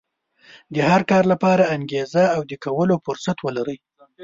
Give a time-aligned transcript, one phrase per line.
[0.73, 3.77] د هر کار لپاره انګېزه او د کولو فرصت ولرئ.